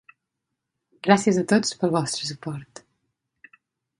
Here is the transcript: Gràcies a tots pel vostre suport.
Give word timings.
Gràcies 1.07 1.37
a 1.41 1.43
tots 1.51 1.75
pel 1.83 1.93
vostre 1.97 2.29
suport. 2.31 2.85